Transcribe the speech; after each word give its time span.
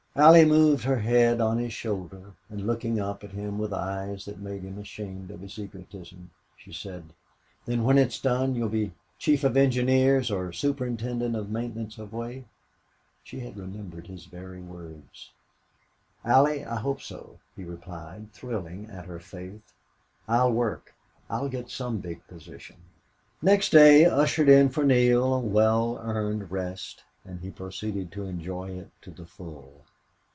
Allie 0.13 0.43
moved 0.43 0.83
her 0.83 0.97
head 0.99 1.39
on 1.39 1.57
his 1.57 1.71
shoulder, 1.71 2.33
and, 2.49 2.67
looking 2.67 2.99
up 2.99 3.23
at 3.23 3.31
him 3.31 3.57
with 3.57 3.71
eyes 3.71 4.25
that 4.25 4.41
made 4.41 4.61
him 4.61 4.77
ashamed 4.77 5.31
of 5.31 5.39
his 5.39 5.57
egotism, 5.57 6.31
she 6.57 6.73
said, 6.73 7.13
"Then, 7.65 7.85
when 7.85 7.97
it's 7.97 8.19
done 8.19 8.53
you'll 8.53 8.67
be 8.67 8.91
chief 9.17 9.45
of 9.45 9.55
engineers 9.55 10.29
or 10.29 10.51
superintendent 10.51 11.37
of 11.37 11.49
maintenance 11.49 11.97
of 11.97 12.11
way?" 12.11 12.43
She 13.23 13.39
had 13.39 13.55
remembered 13.55 14.07
his 14.07 14.25
very 14.25 14.61
words. 14.61 15.31
"Allie, 16.25 16.65
I 16.65 16.75
hope 16.75 16.99
so," 17.01 17.39
he 17.55 17.63
replied, 17.63 18.33
thrilling 18.33 18.89
at 18.89 19.05
her 19.05 19.21
faith. 19.21 19.73
"I'll 20.27 20.51
work 20.51 20.93
I'll 21.29 21.47
get 21.47 21.69
some 21.69 21.99
big 21.99 22.27
position." 22.27 22.75
Next 23.41 23.69
day 23.69 24.03
ushered 24.03 24.49
in 24.49 24.67
for 24.71 24.83
Neale 24.83 25.35
a 25.35 25.39
well 25.39 25.99
earned 26.01 26.51
rest, 26.51 27.03
and 27.23 27.39
he 27.39 27.49
proceeded 27.49 28.11
to 28.11 28.25
enjoy 28.25 28.71
it 28.71 28.89
to 29.03 29.11
the 29.11 29.25
full. 29.25 29.71